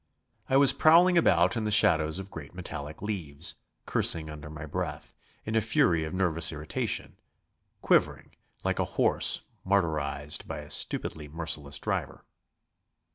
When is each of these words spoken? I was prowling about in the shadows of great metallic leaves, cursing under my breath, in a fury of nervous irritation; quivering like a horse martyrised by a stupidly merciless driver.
I 0.49 0.57
was 0.57 0.73
prowling 0.73 1.15
about 1.15 1.55
in 1.55 1.63
the 1.63 1.69
shadows 1.69 2.17
of 2.17 2.31
great 2.31 2.55
metallic 2.55 3.03
leaves, 3.03 3.53
cursing 3.85 4.31
under 4.31 4.49
my 4.49 4.65
breath, 4.65 5.13
in 5.45 5.55
a 5.55 5.61
fury 5.61 6.05
of 6.05 6.11
nervous 6.11 6.51
irritation; 6.51 7.19
quivering 7.83 8.31
like 8.63 8.79
a 8.79 8.83
horse 8.97 9.41
martyrised 9.63 10.47
by 10.47 10.57
a 10.61 10.71
stupidly 10.71 11.27
merciless 11.27 11.77
driver. 11.77 12.25